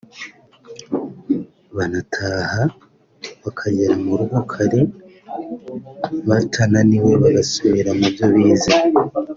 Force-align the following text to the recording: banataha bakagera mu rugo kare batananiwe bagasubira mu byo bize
banataha 1.75 2.61
bakagera 3.43 3.93
mu 4.03 4.11
rugo 4.19 4.37
kare 4.51 4.79
batananiwe 6.29 7.11
bagasubira 7.23 7.91
mu 7.99 8.07
byo 8.13 8.27
bize 8.33 8.73